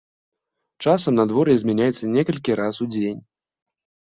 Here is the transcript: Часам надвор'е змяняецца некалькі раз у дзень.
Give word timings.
Часам 0.85 1.13
надвор'е 1.19 1.55
змяняецца 1.65 2.09
некалькі 2.17 2.51
раз 2.61 2.75
у 2.87 2.89
дзень. 2.97 3.21